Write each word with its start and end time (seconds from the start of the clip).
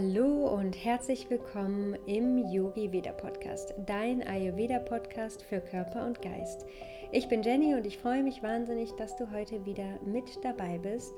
Hallo 0.00 0.54
und 0.54 0.76
herzlich 0.84 1.28
willkommen 1.28 1.96
im 2.06 2.52
Yogi 2.52 2.92
Veda 2.92 3.10
Podcast, 3.10 3.74
dein 3.84 4.24
Ayurveda 4.24 4.78
Podcast 4.78 5.42
für 5.42 5.60
Körper 5.60 6.06
und 6.06 6.22
Geist. 6.22 6.64
Ich 7.10 7.28
bin 7.28 7.42
Jenny 7.42 7.74
und 7.74 7.84
ich 7.84 7.98
freue 7.98 8.22
mich 8.22 8.40
wahnsinnig, 8.40 8.92
dass 8.92 9.16
du 9.16 9.28
heute 9.32 9.66
wieder 9.66 9.98
mit 10.06 10.38
dabei 10.44 10.78
bist. 10.78 11.12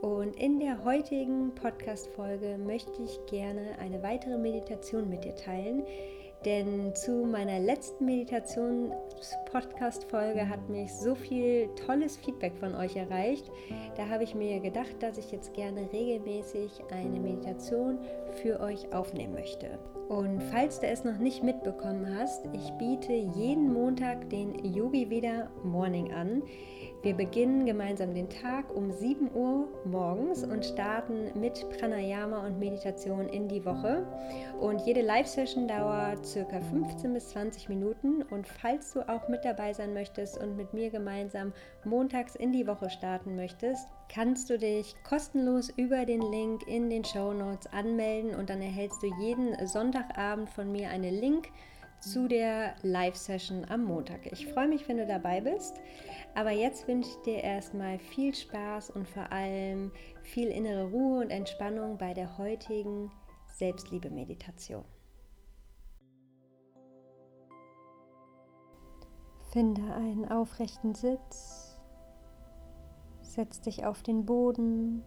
Und 0.00 0.34
in 0.36 0.58
der 0.60 0.82
heutigen 0.82 1.54
Podcast 1.54 2.08
Folge 2.12 2.56
möchte 2.56 3.02
ich 3.02 3.20
gerne 3.26 3.78
eine 3.78 4.02
weitere 4.02 4.38
Meditation 4.38 5.10
mit 5.10 5.24
dir 5.24 5.36
teilen, 5.36 5.84
denn 6.44 6.94
zu 6.94 7.24
meiner 7.26 7.58
letzten 7.60 8.04
Meditations-Podcast-Folge 8.04 10.46
hat 10.48 10.68
mich 10.68 10.92
so 10.92 11.14
viel 11.14 11.68
tolles 11.86 12.16
Feedback 12.16 12.52
von 12.58 12.74
euch 12.74 12.96
erreicht. 12.96 13.48
Da 13.96 14.08
habe 14.08 14.24
ich 14.24 14.34
mir 14.34 14.58
gedacht, 14.60 15.00
dass 15.00 15.18
ich 15.18 15.30
jetzt 15.30 15.54
gerne 15.54 15.88
regelmäßig 15.92 16.82
eine 16.90 17.20
Meditation 17.20 18.00
für 18.42 18.58
euch 18.60 18.92
aufnehmen 18.92 19.34
möchte. 19.34 19.78
Und 20.12 20.42
falls 20.42 20.78
du 20.78 20.86
es 20.86 21.04
noch 21.04 21.16
nicht 21.16 21.42
mitbekommen 21.42 22.06
hast, 22.18 22.44
ich 22.52 22.70
biete 22.72 23.14
jeden 23.14 23.72
Montag 23.72 24.28
den 24.28 24.62
Yogi 24.62 25.08
Veda 25.08 25.48
Morning 25.64 26.12
an. 26.12 26.42
Wir 27.00 27.14
beginnen 27.14 27.64
gemeinsam 27.64 28.12
den 28.12 28.28
Tag 28.28 28.76
um 28.76 28.92
7 28.92 29.30
Uhr 29.34 29.68
morgens 29.86 30.44
und 30.44 30.66
starten 30.66 31.30
mit 31.40 31.66
Pranayama 31.70 32.46
und 32.46 32.58
Meditation 32.58 33.26
in 33.26 33.48
die 33.48 33.64
Woche. 33.64 34.06
Und 34.60 34.82
jede 34.84 35.00
Live-Session 35.00 35.66
dauert 35.66 36.26
circa 36.26 36.60
15 36.60 37.14
bis 37.14 37.30
20 37.30 37.70
Minuten. 37.70 38.20
Und 38.20 38.46
falls 38.46 38.92
du 38.92 39.08
auch 39.08 39.28
mit 39.28 39.46
dabei 39.46 39.72
sein 39.72 39.94
möchtest 39.94 40.36
und 40.36 40.58
mit 40.58 40.74
mir 40.74 40.90
gemeinsam 40.90 41.54
montags 41.84 42.36
in 42.36 42.52
die 42.52 42.66
Woche 42.66 42.90
starten 42.90 43.34
möchtest, 43.34 43.88
kannst 44.12 44.50
du 44.50 44.58
dich 44.58 44.94
kostenlos 45.04 45.70
über 45.70 46.04
den 46.04 46.20
Link 46.20 46.66
in 46.66 46.90
den 46.90 47.04
Show 47.04 47.32
Notes 47.32 47.66
anmelden 47.72 48.34
und 48.34 48.50
dann 48.50 48.60
erhältst 48.60 49.02
du 49.02 49.06
jeden 49.20 49.66
Sonntagabend 49.66 50.50
von 50.50 50.70
mir 50.70 50.90
einen 50.90 51.14
Link 51.14 51.48
zu 52.00 52.28
der 52.28 52.74
Live-Session 52.82 53.64
am 53.70 53.84
Montag. 53.84 54.30
Ich 54.30 54.48
freue 54.48 54.68
mich, 54.68 54.86
wenn 54.86 54.98
du 54.98 55.06
dabei 55.06 55.40
bist. 55.40 55.80
Aber 56.34 56.50
jetzt 56.50 56.86
wünsche 56.88 57.08
ich 57.10 57.22
dir 57.22 57.42
erstmal 57.42 57.98
viel 57.98 58.34
Spaß 58.34 58.90
und 58.90 59.08
vor 59.08 59.30
allem 59.32 59.92
viel 60.22 60.48
innere 60.48 60.90
Ruhe 60.90 61.20
und 61.20 61.30
Entspannung 61.30 61.96
bei 61.96 62.12
der 62.12 62.36
heutigen 62.36 63.10
Selbstliebe-Meditation. 63.56 64.84
Finde 69.52 69.82
einen 69.94 70.26
aufrechten 70.28 70.94
Sitz, 70.94 71.61
setz 73.32 73.60
dich 73.62 73.86
auf 73.86 74.02
den 74.02 74.26
Boden, 74.26 75.02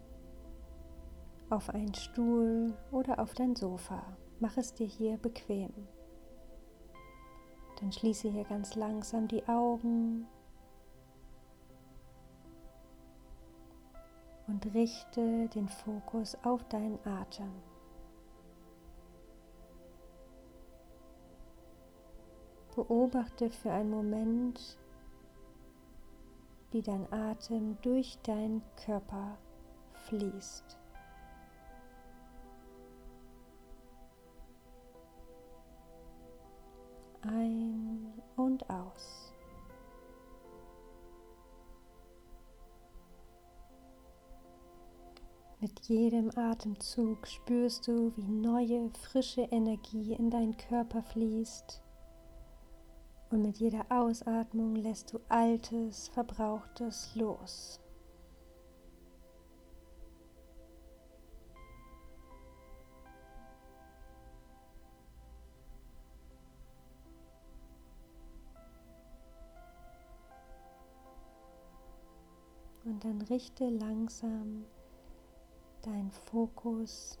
auf 1.48 1.70
einen 1.70 1.94
Stuhl 1.94 2.74
oder 2.90 3.20
auf 3.20 3.34
dein 3.34 3.54
Sofa. 3.54 4.02
Mach 4.40 4.56
es 4.56 4.74
dir 4.74 4.86
hier 4.86 5.16
bequem. 5.16 5.72
Dann 7.80 7.92
schließe 7.92 8.28
hier 8.28 8.44
ganz 8.44 8.74
langsam 8.74 9.28
die 9.28 9.46
Augen 9.46 10.26
und 14.48 14.74
richte 14.74 15.48
den 15.50 15.68
Fokus 15.68 16.36
auf 16.42 16.64
deinen 16.64 16.98
Atem. 17.06 17.52
Beobachte 22.74 23.50
für 23.50 23.70
einen 23.70 23.90
Moment, 23.90 24.78
wie 26.76 26.82
dein 26.82 27.10
Atem 27.10 27.78
durch 27.80 28.18
deinen 28.22 28.60
Körper 28.84 29.38
fließt. 30.08 30.78
ein 37.22 38.12
und 38.36 38.70
aus. 38.70 39.32
Mit 45.58 45.80
jedem 45.88 46.30
Atemzug 46.36 47.26
spürst 47.26 47.88
du, 47.88 48.12
wie 48.16 48.28
neue, 48.28 48.90
frische 48.90 49.40
Energie 49.40 50.12
in 50.12 50.30
deinen 50.30 50.56
Körper 50.56 51.02
fließt. 51.02 51.82
Und 53.36 53.42
mit 53.42 53.58
jeder 53.58 53.84
Ausatmung 53.90 54.76
lässt 54.76 55.12
du 55.12 55.20
Altes, 55.28 56.08
Verbrauchtes 56.08 57.14
los. 57.16 57.78
Und 72.86 73.04
dann 73.04 73.20
richte 73.20 73.68
langsam 73.68 74.64
deinen 75.82 76.10
Fokus 76.10 77.18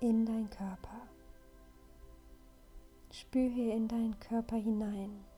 in 0.00 0.26
deinen 0.26 0.50
Körper. 0.50 1.08
Spür 3.10 3.48
hier 3.48 3.74
in 3.74 3.88
deinen 3.88 4.20
Körper 4.20 4.56
hinein. 4.56 5.29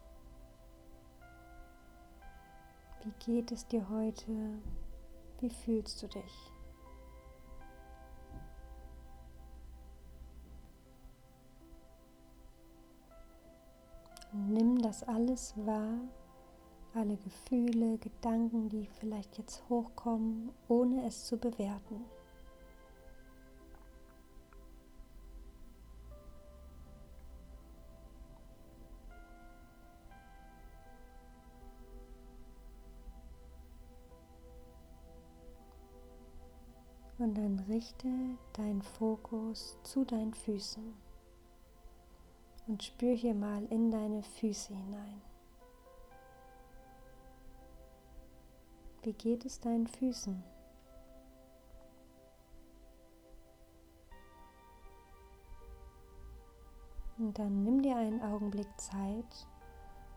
Wie 3.04 3.32
geht 3.32 3.52
es 3.52 3.66
dir 3.66 3.88
heute? 3.88 4.32
Wie 5.40 5.50
fühlst 5.50 6.02
du 6.02 6.08
dich? 6.08 6.52
nimm 14.32 14.80
das 14.80 15.02
alles 15.04 15.54
wahr, 15.56 15.98
alle 16.94 17.16
Gefühle, 17.16 17.98
Gedanken, 17.98 18.68
die 18.68 18.86
vielleicht 18.86 19.38
jetzt 19.38 19.62
hochkommen, 19.68 20.50
ohne 20.68 21.06
es 21.06 21.24
zu 21.24 21.36
bewerten. 21.36 22.04
Dann 37.52 37.66
richte 37.66 38.08
deinen 38.54 38.82
Fokus 38.82 39.76
zu 39.82 40.04
deinen 40.04 40.32
Füßen 40.32 40.94
und 42.66 42.82
spür 42.82 43.14
hier 43.14 43.34
mal 43.34 43.64
in 43.66 43.90
deine 43.90 44.22
Füße 44.22 44.74
hinein. 44.74 45.20
Wie 49.02 49.12
geht 49.12 49.44
es 49.44 49.60
deinen 49.60 49.86
Füßen? 49.86 50.42
Und 57.18 57.38
dann 57.38 57.64
nimm 57.64 57.82
dir 57.82 57.96
einen 57.96 58.22
Augenblick 58.22 58.68
Zeit 58.80 59.46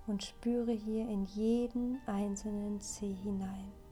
und 0.07 0.23
spüre 0.23 0.71
hier 0.71 1.07
in 1.09 1.25
jeden 1.25 1.99
einzelnen 2.07 2.79
Zeh 2.79 3.13
hinein. 3.13 3.84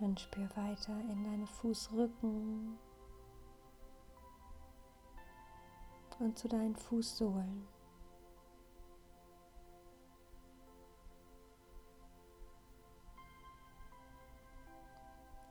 Dann 0.00 0.16
spür 0.16 0.48
weiter 0.54 0.98
in 1.10 1.24
deine 1.24 1.46
Fußrücken 1.46 2.78
und 6.20 6.38
zu 6.38 6.48
deinen 6.48 6.76
Fußsohlen. 6.76 7.66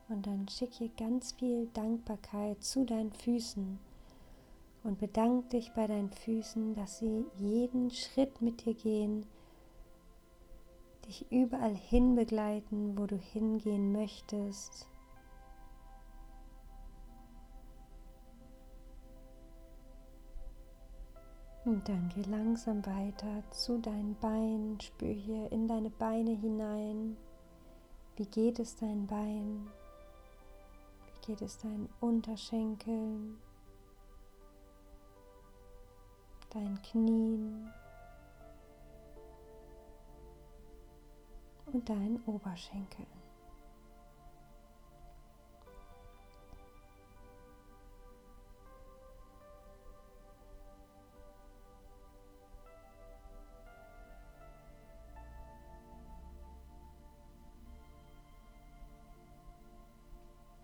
Und 0.09 0.25
dann 0.25 0.47
schicke 0.47 0.89
ganz 0.97 1.33
viel 1.33 1.67
Dankbarkeit 1.73 2.63
zu 2.63 2.85
deinen 2.85 3.11
Füßen 3.11 3.77
und 4.83 4.99
bedanke 4.99 5.49
dich 5.49 5.73
bei 5.73 5.85
deinen 5.85 6.11
Füßen, 6.11 6.75
dass 6.75 6.99
sie 6.99 7.25
jeden 7.37 7.91
Schritt 7.91 8.41
mit 8.41 8.65
dir 8.65 8.73
gehen, 8.73 9.25
dich 11.07 11.31
überall 11.31 11.75
hin 11.75 12.15
begleiten, 12.15 12.97
wo 12.97 13.05
du 13.05 13.17
hingehen 13.17 13.91
möchtest. 13.91 14.87
Und 21.65 21.89
dann 21.89 22.09
geh 22.15 22.21
langsam 22.23 22.85
weiter 22.85 23.43
zu 23.51 23.77
deinen 23.79 24.15
Beinen. 24.21 24.79
Spür 24.79 25.11
hier 25.11 25.51
in 25.51 25.67
deine 25.67 25.89
Beine 25.89 26.31
hinein. 26.31 27.17
Wie 28.15 28.25
geht 28.25 28.59
es 28.59 28.77
deinen 28.77 29.05
Beinen? 29.05 29.67
Wie 31.05 31.27
geht 31.27 31.41
es 31.41 31.57
deinen 31.57 31.89
Unterschenkeln? 31.99 33.37
Deinen 36.51 36.81
Knien? 36.83 37.69
Und 41.71 41.89
deinen 41.89 42.23
Oberschenkeln. 42.25 43.07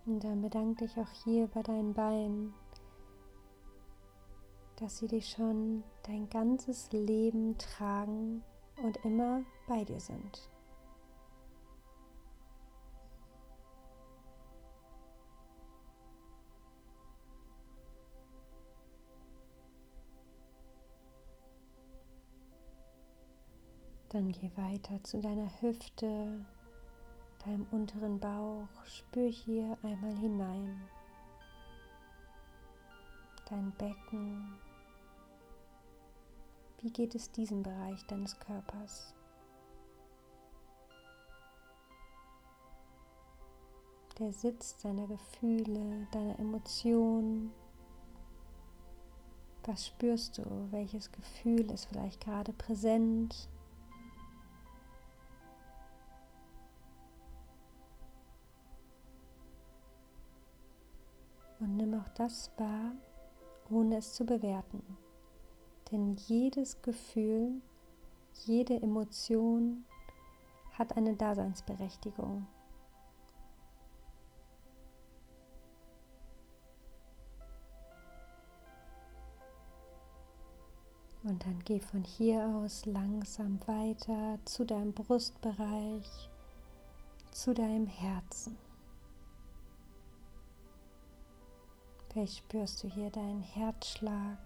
Und 0.05 0.23
dann 0.23 0.41
bedanke 0.41 0.85
dich 0.85 0.97
auch 0.97 1.09
hier 1.23 1.47
bei 1.47 1.63
deinen 1.63 1.93
Beinen, 1.93 2.53
dass 4.75 4.97
sie 4.97 5.07
dich 5.07 5.29
schon 5.29 5.83
dein 6.03 6.29
ganzes 6.29 6.91
Leben 6.91 7.57
tragen 7.57 8.43
und 8.83 8.97
immer 9.05 9.43
bei 9.67 9.85
dir 9.85 9.99
sind. 9.99 10.52
Dann 24.13 24.31
geh 24.31 24.51
weiter 24.55 25.03
zu 25.03 25.21
deiner 25.21 25.49
Hüfte, 25.59 26.45
deinem 27.43 27.65
unteren 27.71 28.19
Bauch. 28.19 28.67
Spür 28.85 29.27
hier 29.27 29.75
einmal 29.81 30.15
hinein. 30.15 30.79
Dein 33.49 33.71
Becken. 33.71 34.53
Wie 36.77 36.91
geht 36.91 37.15
es 37.15 37.31
diesem 37.31 37.63
Bereich 37.63 38.05
deines 38.05 38.39
Körpers? 38.39 39.15
Der 44.19 44.31
Sitz 44.31 44.77
deiner 44.77 45.07
Gefühle, 45.07 46.07
deiner 46.11 46.37
Emotionen. 46.37 47.51
Was 49.63 49.87
spürst 49.87 50.37
du? 50.37 50.67
Welches 50.69 51.11
Gefühl 51.11 51.71
ist 51.71 51.85
vielleicht 51.85 52.21
gerade 52.21 52.53
präsent? 52.53 53.49
Das 62.15 62.51
wahr, 62.57 62.91
ohne 63.69 63.97
es 63.97 64.13
zu 64.13 64.25
bewerten. 64.25 64.81
Denn 65.91 66.15
jedes 66.27 66.81
Gefühl, 66.81 67.61
jede 68.45 68.81
Emotion 68.81 69.85
hat 70.71 70.97
eine 70.97 71.15
Daseinsberechtigung. 71.15 72.47
Und 81.23 81.45
dann 81.45 81.59
geh 81.63 81.79
von 81.79 82.03
hier 82.03 82.45
aus 82.45 82.85
langsam 82.85 83.57
weiter 83.65 84.39
zu 84.43 84.65
deinem 84.65 84.91
Brustbereich, 84.91 86.29
zu 87.31 87.53
deinem 87.53 87.87
Herzen. 87.87 88.57
Vielleicht 92.13 92.37
spürst 92.37 92.83
du 92.83 92.87
hier 92.87 93.09
deinen 93.09 93.41
Herzschlag. 93.41 94.37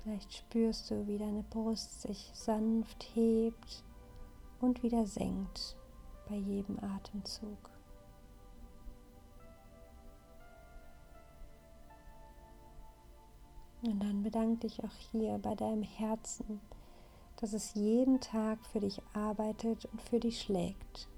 Vielleicht 0.00 0.32
spürst 0.32 0.88
du, 0.88 1.04
wie 1.08 1.18
deine 1.18 1.42
Brust 1.42 2.02
sich 2.02 2.30
sanft 2.34 3.04
hebt 3.14 3.82
und 4.60 4.84
wieder 4.84 5.06
senkt 5.08 5.76
bei 6.28 6.36
jedem 6.36 6.78
Atemzug. 6.78 7.70
Und 13.82 13.98
dann 13.98 14.22
bedanke 14.22 14.68
dich 14.68 14.84
auch 14.84 14.94
hier 15.10 15.36
bei 15.38 15.56
deinem 15.56 15.82
Herzen, 15.82 16.60
dass 17.40 17.54
es 17.54 17.74
jeden 17.74 18.20
Tag 18.20 18.64
für 18.66 18.78
dich 18.78 19.02
arbeitet 19.14 19.86
und 19.86 20.00
für 20.00 20.20
dich 20.20 20.40
schlägt. 20.40 21.08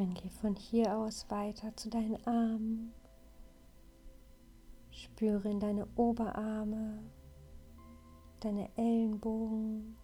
Dann 0.00 0.14
geh 0.14 0.30
von 0.30 0.56
hier 0.56 0.96
aus 0.96 1.28
weiter 1.28 1.76
zu 1.76 1.90
deinen 1.90 2.16
Armen. 2.26 2.94
Spüre 4.90 5.50
in 5.50 5.60
deine 5.60 5.86
Oberarme, 5.94 7.02
deine 8.40 8.70
Ellenbogen 8.78 9.98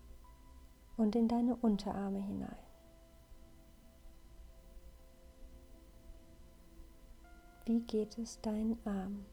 und 0.99 1.17
in 1.17 1.29
deine 1.29 1.57
Unterarme 1.57 2.19
hinein. 2.19 2.59
Wie 7.65 7.81
geht 7.81 8.19
es 8.19 8.39
deinen 8.43 8.79
Armen? 8.85 9.25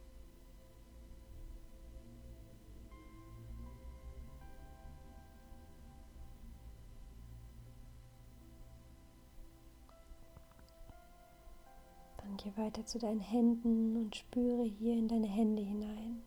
Weiter 12.58 12.86
zu 12.86 13.00
deinen 13.00 13.20
Händen 13.20 13.98
und 13.98 14.16
spüre 14.16 14.64
hier 14.64 14.94
in 14.94 15.08
deine 15.08 15.28
Hände 15.28 15.62
hinein. 15.62 16.22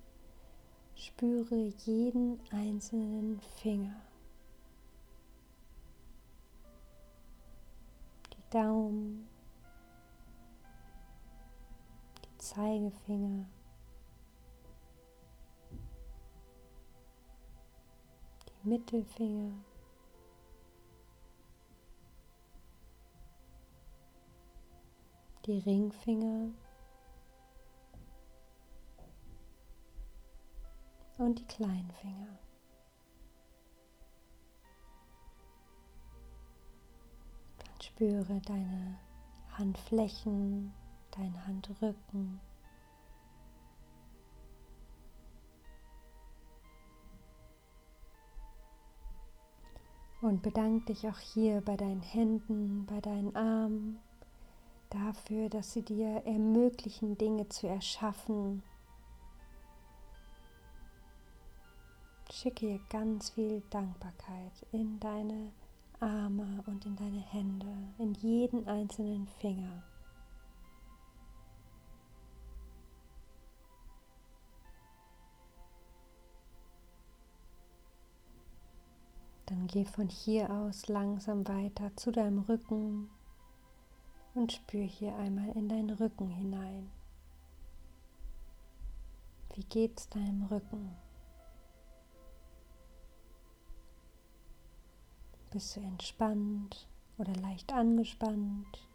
Spüre 0.95 1.73
jeden 1.85 2.41
einzelnen 2.50 3.41
Finger. 3.61 3.95
Die 8.33 8.50
Daumen, 8.50 9.29
die 12.25 12.39
Zeigefinger, 12.39 13.47
die 18.49 18.69
Mittelfinger. 18.69 19.53
Die 25.47 25.59
Ringfinger 25.59 26.50
und 31.19 31.38
die 31.38 31.47
kleinen 31.47 31.91
Finger. 32.00 32.38
Dann 37.59 37.81
spüre 37.81 38.41
deine 38.41 38.99
Handflächen, 39.53 40.75
deinen 41.12 41.47
Handrücken. 41.47 42.41
Und 50.23 50.43
bedanke 50.43 50.87
dich 50.87 51.07
auch 51.07 51.19
hier 51.19 51.61
bei 51.61 51.76
deinen 51.76 52.03
Händen, 52.03 52.85
bei 52.87 53.00
deinen 53.00 53.37
Armen, 53.37 54.00
dafür, 54.97 55.49
dass 55.49 55.73
sie 55.73 55.83
dir 55.83 56.23
ermöglichen, 56.25 57.17
Dinge 57.19 57.49
zu 57.49 57.67
erschaffen. 57.67 58.62
Schicke 62.33 62.67
ihr 62.67 62.81
ganz 62.91 63.31
viel 63.31 63.62
Dankbarkeit 63.71 64.67
in 64.73 64.99
deine 65.00 65.53
Arme 66.00 66.62
und 66.67 66.85
in 66.85 66.97
deine 66.97 67.21
Hände, 67.21 67.67
in 67.99 68.15
jeden 68.15 68.67
einzelnen 68.67 69.26
Finger. 69.26 69.83
Dann 79.47 79.69
geh 79.69 79.85
von 79.85 80.09
hier 80.09 80.50
aus 80.50 80.88
langsam 80.88 81.47
weiter 81.47 81.97
zu 81.97 82.11
deinem 82.11 82.41
Rücken, 82.41 83.09
und 84.37 84.52
spür 84.52 84.85
hier 84.85 85.16
einmal 85.16 85.49
in 85.57 85.69
deinen 85.69 85.90
Rücken 85.90 86.28
hinein. 86.28 86.90
Wie 89.55 89.64
geht's 89.64 90.09
deinem 90.11 90.43
Rücken? 90.45 90.95
Bist 95.50 95.75
du 95.76 95.81
entspannt 95.81 96.87
oder 97.16 97.35
leicht 97.37 97.73
angespannt? 97.73 98.87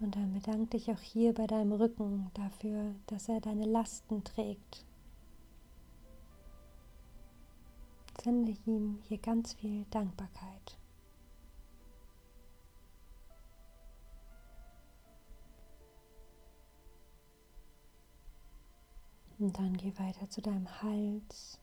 Und 0.00 0.16
dann 0.16 0.34
bedank 0.34 0.72
dich 0.72 0.90
auch 0.90 0.98
hier 0.98 1.32
bei 1.32 1.46
deinem 1.46 1.70
Rücken 1.70 2.32
dafür, 2.34 2.96
dass 3.06 3.28
er 3.28 3.40
deine 3.40 3.66
Lasten 3.66 4.24
trägt. 4.24 4.84
Sende 8.22 8.54
ihm 8.66 9.00
hier 9.08 9.18
ganz 9.18 9.54
viel 9.54 9.84
Dankbarkeit. 9.90 10.78
Und 19.40 19.58
dann 19.58 19.76
geh 19.76 19.92
weiter 19.98 20.30
zu 20.30 20.40
deinem 20.40 20.68
Hals. 20.82 21.58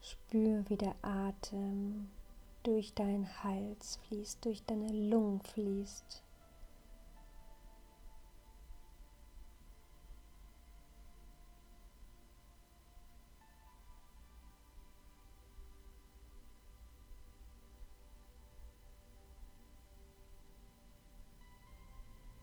Spür, 0.00 0.64
wie 0.68 0.76
der 0.76 0.94
Atem 1.02 2.08
durch 2.62 2.94
deinen 2.94 3.26
Hals 3.42 3.96
fließt, 4.06 4.44
durch 4.44 4.62
deine 4.66 4.92
Lungen 4.92 5.40
fließt. 5.40 6.22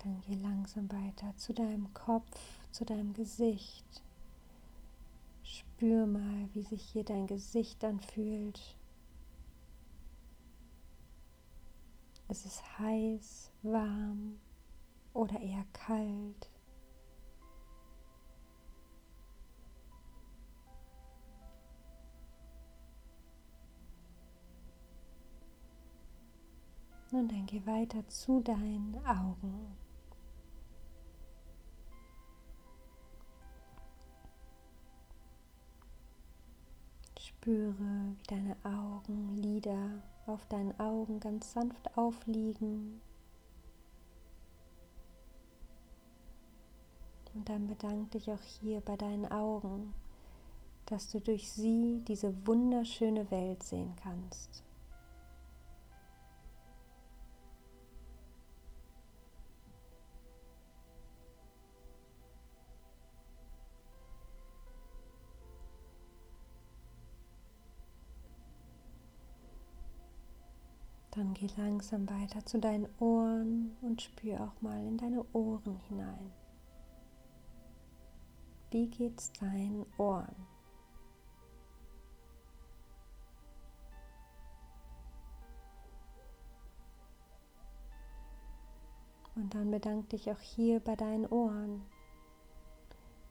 Dann 0.06 0.22
geh 0.22 0.36
langsam 0.36 0.88
weiter 0.92 1.36
zu 1.36 1.52
deinem 1.52 1.92
Kopf, 1.96 2.40
zu 2.70 2.86
deinem 2.86 3.14
Gesicht. 3.14 4.04
Spür 5.42 6.06
mal, 6.06 6.48
wie 6.54 6.62
sich 6.62 6.84
hier 6.84 7.04
dein 7.04 7.26
Gesicht 7.26 7.84
anfühlt. 7.84 8.78
Es 12.28 12.46
ist 12.46 12.78
heiß, 12.78 13.52
warm 13.64 14.38
oder 15.16 15.40
eher 15.40 15.66
kalt. 15.74 16.52
Und 27.12 27.32
dann 27.32 27.48
geh 27.48 27.66
weiter 27.66 28.08
zu 28.08 28.40
deinen 28.42 29.04
Augen. 29.04 29.85
Spüre, 37.46 37.76
wie 38.18 38.24
deine 38.28 38.58
Augenlider 38.64 40.02
auf 40.26 40.44
deinen 40.48 40.80
Augen 40.80 41.20
ganz 41.20 41.54
sanft 41.54 41.96
aufliegen. 41.96 43.00
Und 47.36 47.48
dann 47.48 47.68
bedank 47.68 48.10
dich 48.10 48.32
auch 48.32 48.42
hier 48.42 48.82
bei 48.82 48.98
deinen 48.98 49.32
Augen, 49.32 49.94
dass 50.88 51.12
du 51.12 51.20
durch 51.20 51.52
sie 51.52 52.02
diese 52.08 52.34
wunderschöne 52.48 53.30
Welt 53.30 53.62
sehen 53.62 53.94
kannst. 54.02 54.64
Dann 71.16 71.34
geh 71.34 71.48
langsam 71.56 72.10
weiter 72.10 72.46
zu 72.46 72.60
deinen 72.60 72.90
Ohren 73.00 73.78
und 73.82 74.02
spür 74.02 74.42
auch 74.42 74.62
mal 74.62 74.86
in 74.86 74.98
deine 74.98 75.24
Ohren 75.32 75.78
hinein. 75.88 76.34
Wie 78.70 78.88
geht's 78.88 79.32
deinen 79.32 79.86
Ohren? 79.98 80.36
Und 89.36 89.54
dann 89.54 89.72
bedank 89.72 90.10
dich 90.10 90.30
auch 90.30 90.40
hier 90.40 90.82
bei 90.82 90.98
deinen 90.98 91.26
Ohren 91.28 91.82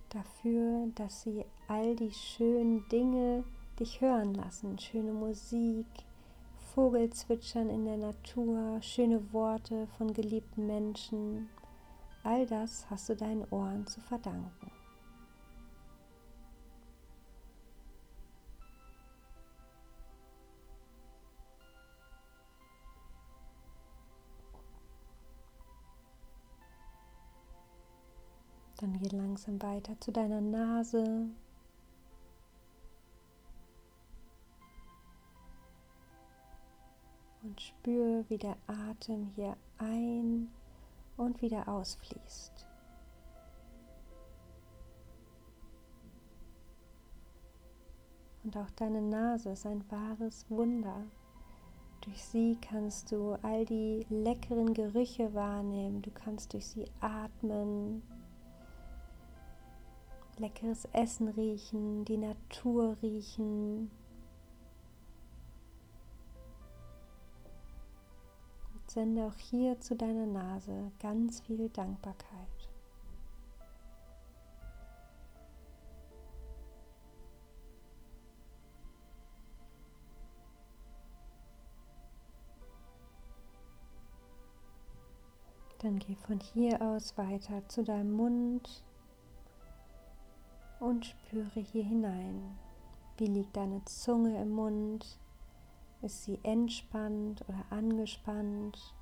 dafür, 0.09 0.87
dass 0.95 1.23
sie 1.23 1.45
all 1.69 1.97
die 1.97 2.13
schönen 2.13 2.89
Dinge 2.89 3.45
dich 3.79 4.01
hören 4.01 4.33
lassen, 4.35 4.79
schöne 4.79 5.13
Musik, 5.13 5.87
Vogelzwitschern 6.75 7.71
in 7.71 7.85
der 7.85 7.97
Natur, 7.97 8.83
schöne 8.83 9.33
Worte 9.33 9.87
von 9.97 10.13
geliebten 10.13 10.67
Menschen, 10.67 11.49
all 12.25 12.47
das 12.47 12.91
hast 12.91 13.09
du 13.09 13.15
deinen 13.15 13.45
Ohren 13.51 13.87
zu 13.87 14.01
verdanken. 14.01 14.73
Dann 28.81 28.99
geh 28.99 29.17
langsam 29.17 29.63
weiter 29.63 29.95
zu 30.01 30.11
deiner 30.11 30.41
Nase, 30.41 31.29
und 37.55 37.61
spür, 37.61 38.25
wie 38.29 38.39
der 38.39 38.57
Atem 38.67 39.27
hier 39.37 39.57
ein 39.79 40.49
und 41.17 41.41
wieder 41.41 41.69
ausfließt. 41.69 42.67
Und 48.43 48.57
auch 48.57 48.71
deine 48.71 49.01
Nase 49.01 49.51
ist 49.51 49.67
ein 49.67 49.85
wahres 49.89 50.51
Wunder. 50.51 51.05
Durch 52.01 52.25
sie 52.25 52.59
kannst 52.61 53.13
du 53.13 53.39
all 53.43 53.65
die 53.65 54.05
leckeren 54.11 54.75
Gerüche 54.75 55.33
wahrnehmen, 55.33 56.03
du 56.03 56.11
kannst 56.11 56.55
durch 56.55 56.67
sie 56.67 56.87
atmen, 57.01 58.03
leckeres 60.39 60.87
Essen 60.93 61.29
riechen, 61.29 62.05
die 62.05 62.19
Natur 62.19 62.97
riechen, 63.01 63.93
sende 68.95 69.25
auch 69.25 69.37
hier 69.37 69.81
zu 69.81 69.97
deiner 69.97 70.27
Nase 70.27 70.93
ganz 71.01 71.41
viel 71.41 71.69
Dankbarkeit. 71.69 72.25
Dann 85.81 85.99
geh 85.99 86.15
von 86.15 86.39
hier 86.41 86.81
aus 86.81 87.19
weiter 87.19 87.69
zu 87.69 87.83
deinem 87.83 88.13
Mund 88.13 88.85
und 90.79 91.05
spüre 91.05 91.61
hier 91.61 91.85
hinein. 91.85 92.57
Wie 93.19 93.27
liegt 93.27 93.57
deine 93.57 93.85
Zunge 93.85 94.41
im 94.41 94.51
Mund? 94.53 95.19
Ist 96.05 96.25
sie 96.25 96.39
entspannt 96.43 97.43
oder 97.49 97.65
angespannt? 97.71 98.95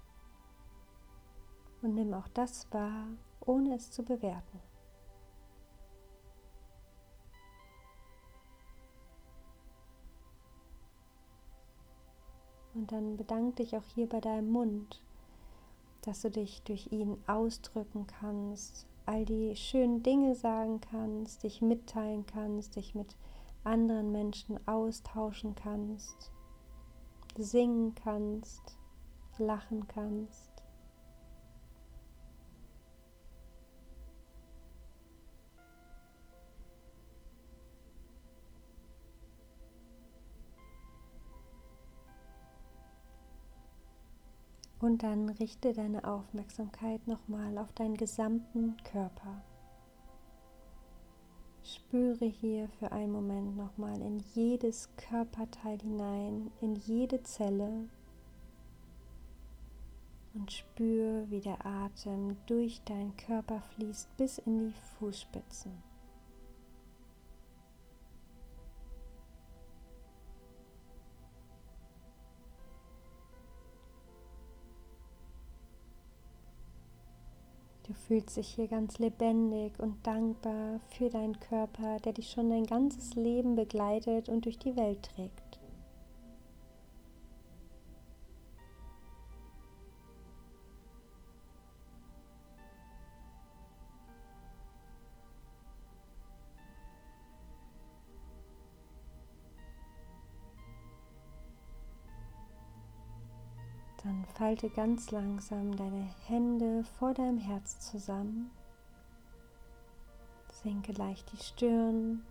Und 1.82 1.96
nimm 1.96 2.14
auch 2.14 2.28
das 2.28 2.72
wahr, 2.72 3.08
ohne 3.40 3.74
es 3.74 3.90
zu 3.90 4.04
bewerten. 4.04 4.60
Und 12.74 12.92
dann 12.92 13.16
bedank 13.16 13.56
dich 13.56 13.76
auch 13.76 13.84
hier 13.96 14.08
bei 14.08 14.20
deinem 14.20 14.52
Mund, 14.52 15.02
dass 16.02 16.22
du 16.22 16.30
dich 16.30 16.62
durch 16.62 16.92
ihn 16.92 17.16
ausdrücken 17.26 18.06
kannst, 18.06 18.86
all 19.06 19.24
die 19.24 19.56
schönen 19.56 20.04
Dinge 20.04 20.36
sagen 20.36 20.80
kannst, 20.80 21.42
dich 21.42 21.62
mitteilen 21.62 22.26
kannst, 22.26 22.76
dich 22.76 22.94
mit 22.94 23.16
anderen 23.64 24.12
Menschen 24.12 24.56
austauschen 24.68 25.56
kannst 25.56 26.30
singen 27.36 27.94
kannst, 27.94 28.78
lachen 29.38 29.86
kannst. 29.88 30.52
Und 44.82 45.04
dann 45.04 45.28
richte 45.28 45.72
deine 45.72 46.02
Aufmerksamkeit 46.02 47.06
nochmal 47.06 47.56
auf 47.56 47.72
deinen 47.72 47.96
gesamten 47.96 48.76
Körper. 48.82 49.44
Spüre 51.74 52.26
hier 52.26 52.68
für 52.78 52.92
einen 52.92 53.12
Moment 53.12 53.56
nochmal 53.56 53.98
in 54.02 54.22
jedes 54.34 54.90
Körperteil 54.98 55.78
hinein, 55.80 56.50
in 56.60 56.76
jede 56.76 57.22
Zelle 57.22 57.88
und 60.34 60.52
spür, 60.52 61.24
wie 61.30 61.40
der 61.40 61.64
Atem 61.64 62.36
durch 62.46 62.82
deinen 62.84 63.16
Körper 63.16 63.62
fließt 63.74 64.14
bis 64.18 64.36
in 64.36 64.58
die 64.58 64.74
Fußspitzen. 64.98 65.91
Du 77.92 77.98
fühlst 77.98 78.38
dich 78.38 78.48
hier 78.48 78.68
ganz 78.68 78.98
lebendig 78.98 79.78
und 79.78 80.06
dankbar 80.06 80.80
für 80.96 81.10
deinen 81.10 81.38
Körper, 81.38 81.98
der 81.98 82.14
dich 82.14 82.30
schon 82.30 82.48
dein 82.48 82.64
ganzes 82.64 83.14
Leben 83.16 83.54
begleitet 83.54 84.30
und 84.30 84.46
durch 84.46 84.58
die 84.58 84.74
Welt 84.76 85.02
trägt. 85.14 85.41
Dann 104.04 104.24
falte 104.34 104.68
ganz 104.68 105.12
langsam 105.12 105.76
deine 105.76 106.08
Hände 106.26 106.82
vor 106.98 107.14
deinem 107.14 107.38
Herz 107.38 107.78
zusammen. 107.78 108.50
Senke 110.64 110.92
leicht 110.92 111.30
die 111.32 111.42
Stirn. 111.42 112.24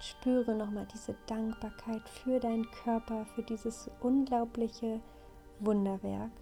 Spüre 0.00 0.54
nochmal 0.54 0.86
diese 0.92 1.14
Dankbarkeit 1.26 2.08
für 2.08 2.40
deinen 2.40 2.68
Körper, 2.82 3.24
für 3.24 3.42
dieses 3.42 3.88
unglaubliche 4.00 5.00
Wunderwerk. 5.60 6.32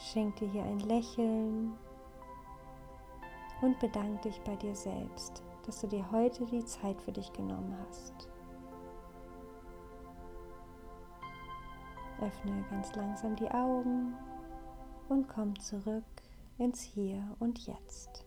Schenk 0.00 0.36
dir 0.36 0.48
hier 0.48 0.64
ein 0.64 0.80
Lächeln 0.80 1.72
und 3.62 3.78
bedank 3.78 4.22
dich 4.22 4.40
bei 4.42 4.56
dir 4.56 4.74
selbst, 4.74 5.42
dass 5.64 5.80
du 5.80 5.86
dir 5.86 6.10
heute 6.10 6.44
die 6.46 6.64
Zeit 6.64 7.00
für 7.00 7.12
dich 7.12 7.32
genommen 7.32 7.76
hast. 7.88 8.28
Öffne 12.20 12.64
ganz 12.70 12.94
langsam 12.94 13.36
die 13.36 13.50
Augen 13.50 14.14
und 15.08 15.28
komm 15.28 15.58
zurück 15.58 16.04
ins 16.58 16.80
Hier 16.80 17.22
und 17.38 17.66
Jetzt. 17.66 18.24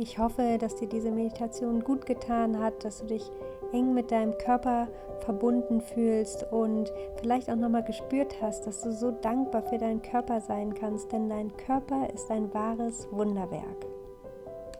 Ich 0.00 0.18
hoffe, 0.18 0.58
dass 0.60 0.76
dir 0.76 0.88
diese 0.88 1.10
Meditation 1.10 1.82
gut 1.82 2.06
getan 2.06 2.60
hat, 2.60 2.84
dass 2.84 3.00
du 3.00 3.06
dich 3.06 3.28
eng 3.72 3.94
mit 3.94 4.12
deinem 4.12 4.38
Körper 4.38 4.86
verbunden 5.20 5.80
fühlst 5.80 6.44
und 6.52 6.92
vielleicht 7.20 7.50
auch 7.50 7.56
nochmal 7.56 7.82
gespürt 7.82 8.40
hast, 8.40 8.66
dass 8.66 8.82
du 8.82 8.92
so 8.92 9.10
dankbar 9.10 9.62
für 9.62 9.78
deinen 9.78 10.00
Körper 10.00 10.40
sein 10.40 10.72
kannst, 10.74 11.10
denn 11.10 11.28
dein 11.28 11.56
Körper 11.56 12.08
ist 12.14 12.30
ein 12.30 12.54
wahres 12.54 13.08
Wunderwerk. 13.10 13.97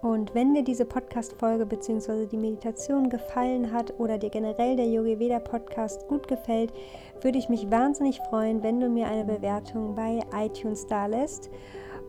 Und 0.01 0.35
wenn 0.35 0.55
dir 0.55 0.63
diese 0.63 0.85
Podcast-Folge 0.85 1.67
bzw. 1.67 2.27
die 2.27 2.37
Meditation 2.37 3.11
gefallen 3.11 3.73
hat 3.73 3.99
oder 3.99 4.17
dir 4.17 4.31
generell 4.31 4.77
der 4.77 4.87
Yogi 4.87 5.19
Veda 5.19 5.41
Podcast 5.41 6.07
gut 6.07 6.29
gefällt, 6.29 6.73
würde 7.21 7.39
ich 7.39 7.49
mich 7.49 7.71
wahnsinnig 7.71 8.21
freuen, 8.31 8.63
wenn 8.63 8.79
du 8.79 8.89
mir 8.89 9.09
eine 9.09 9.25
Bewertung 9.25 9.97
bei 9.97 10.21
iTunes 10.35 10.87
da 10.87 11.07
lässt. 11.07 11.51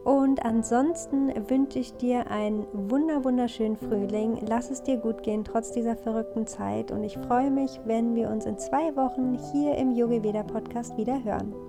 Und 0.04 0.46
ansonsten 0.46 1.34
wünsche 1.50 1.80
ich 1.80 1.94
dir 1.94 2.32
einen 2.32 2.66
wunder 2.72 3.24
wunderschönen 3.24 3.76
Frühling. 3.76 4.40
Lass 4.48 4.70
es 4.70 4.82
dir 4.82 4.98
gut 4.98 5.24
gehen 5.24 5.44
trotz 5.44 5.72
dieser 5.72 5.96
verrückten 5.96 6.48
Zeit. 6.48 6.92
Und 6.92 7.04
ich 7.04 7.18
freue 7.18 7.52
mich, 7.52 7.80
wenn 7.86 8.16
wir 8.16 8.30
uns 8.30 8.46
in 8.46 8.58
zwei 8.58 8.96
Wochen 8.96 9.38
hier 9.52 9.76
im 9.76 9.92
Yogi 9.92 10.24
Veda 10.24 10.44
Podcast 10.44 10.96
wieder 10.98 11.24
hören. 11.24 11.69